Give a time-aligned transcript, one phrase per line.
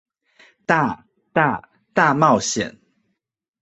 [0.65, 1.61] 大、大、
[1.93, 2.79] 大冒險